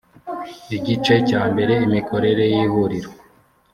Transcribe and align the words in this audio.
igice 0.77 1.15
cya 1.29 1.41
mbere 1.51 1.73
imikorere 1.87 2.43
y 2.53 2.57
ihuriro 2.65 3.09